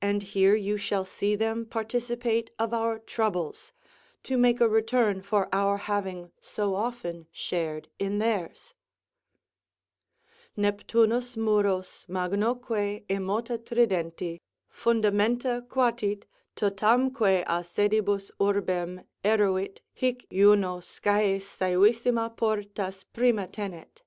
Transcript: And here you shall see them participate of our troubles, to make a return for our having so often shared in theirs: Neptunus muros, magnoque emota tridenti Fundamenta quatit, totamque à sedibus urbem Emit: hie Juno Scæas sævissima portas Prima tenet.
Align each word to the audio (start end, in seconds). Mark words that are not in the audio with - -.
And 0.00 0.22
here 0.22 0.54
you 0.54 0.76
shall 0.76 1.04
see 1.04 1.34
them 1.34 1.66
participate 1.66 2.50
of 2.56 2.72
our 2.72 3.00
troubles, 3.00 3.72
to 4.22 4.38
make 4.38 4.60
a 4.60 4.68
return 4.68 5.22
for 5.22 5.52
our 5.52 5.76
having 5.76 6.30
so 6.40 6.76
often 6.76 7.26
shared 7.32 7.88
in 7.98 8.18
theirs: 8.20 8.76
Neptunus 10.56 11.36
muros, 11.36 12.06
magnoque 12.08 13.04
emota 13.08 13.58
tridenti 13.58 14.38
Fundamenta 14.72 15.66
quatit, 15.68 16.26
totamque 16.54 17.44
à 17.44 17.64
sedibus 17.66 18.30
urbem 18.40 19.02
Emit: 19.24 19.80
hie 19.96 20.16
Juno 20.30 20.78
Scæas 20.78 21.42
sævissima 21.42 22.36
portas 22.36 23.02
Prima 23.12 23.48
tenet. 23.48 24.02